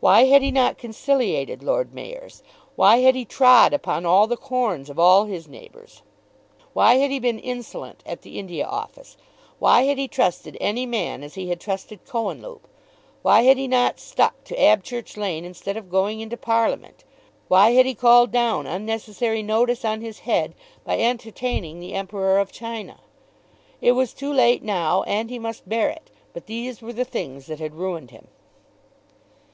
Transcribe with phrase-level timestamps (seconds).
[0.00, 2.42] Why had he not conciliated Lord Mayors?
[2.76, 6.02] Why had he trod upon all the corns of all his neighbours?
[6.74, 9.16] Why had he been insolent at the India Office?
[9.58, 12.68] Why had he trusted any man as he had trusted Cohenlupe?
[13.22, 17.02] Why had he not stuck to Abchurch Lane instead of going into Parliament?
[17.48, 20.54] Why had he called down unnecessary notice on his head
[20.84, 23.00] by entertaining the Emperor of China?
[23.80, 27.46] It was too late now, and he must bear it; but these were the things
[27.46, 28.28] that had ruined him.